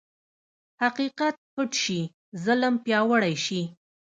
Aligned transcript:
حقیقت 0.81 1.35
پټ 1.53 1.69
شي، 1.83 2.01
ظلم 2.43 2.73
پیاوړی 2.85 3.35
شي. 3.45 3.61